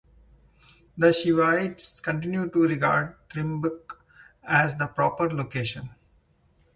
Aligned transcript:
The 0.97 1.09
Shaivites 1.13 1.99
continue 2.01 2.49
to 2.49 2.61
regard 2.63 3.17
Trimbak 3.29 3.99
as 4.43 4.75
the 4.75 4.87
proper 4.87 5.29
location. 5.29 5.91